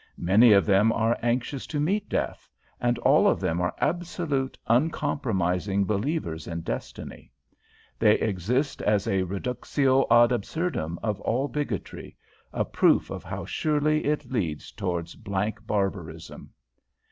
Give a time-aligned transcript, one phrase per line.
[0.17, 5.85] Many of them are anxious to meet death, and all of them are absolute, uncompromising
[5.85, 7.31] believers in destiny.
[7.99, 12.17] They exist as a reductio ad absurdum of all bigotry,
[12.51, 16.51] a proof of how surely it leads towards blank barbarism."